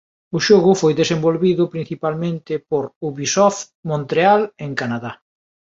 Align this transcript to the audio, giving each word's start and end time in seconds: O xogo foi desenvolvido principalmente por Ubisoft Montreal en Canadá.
O 0.35 0.37
xogo 0.47 0.71
foi 0.81 0.93
desenvolvido 1.01 1.63
principalmente 1.73 2.53
por 2.69 2.83
Ubisoft 3.09 3.63
Montreal 3.89 4.41
en 4.65 4.71
Canadá. 4.79 5.11